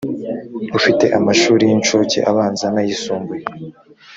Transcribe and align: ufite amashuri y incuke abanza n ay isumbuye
ufite 0.77 1.05
amashuri 1.17 1.63
y 1.69 1.73
incuke 1.75 2.19
abanza 2.31 2.65
n 2.73 2.77
ay 2.81 2.89
isumbuye 2.95 3.45